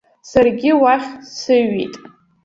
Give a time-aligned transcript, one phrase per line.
[0.29, 1.93] Саргьы уахь сыҩит.